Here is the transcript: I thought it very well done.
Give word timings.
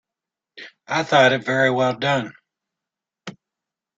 I 0.87 1.03
thought 1.03 1.31
it 1.31 1.43
very 1.45 1.69
well 1.69 1.93
done. 1.95 2.33